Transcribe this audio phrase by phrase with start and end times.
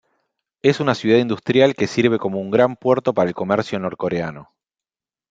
[0.63, 4.49] Es una ciudad industrial que sirve como un gran puerto para el comercio norcoreano.